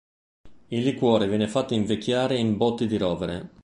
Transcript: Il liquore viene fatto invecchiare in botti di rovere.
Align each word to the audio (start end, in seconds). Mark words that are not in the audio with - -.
Il 0.69 0.81
liquore 0.83 1.27
viene 1.27 1.47
fatto 1.47 1.75
invecchiare 1.75 2.35
in 2.35 2.57
botti 2.57 2.87
di 2.87 2.97
rovere. 2.97 3.49